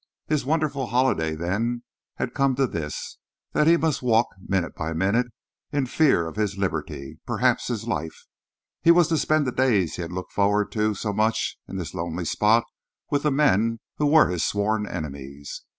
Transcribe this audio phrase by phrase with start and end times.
[0.25, 1.83] His wonderful holiday, then,
[2.15, 3.19] had come to this
[3.53, 5.27] that he must walk, minute by minute,
[5.71, 8.25] in fear of his liberty, perhaps his life.
[8.81, 11.93] He was to spend the days he had looked forward to so much in this
[11.93, 12.63] lonely spot
[13.11, 15.65] with the men who were his sworn enemies.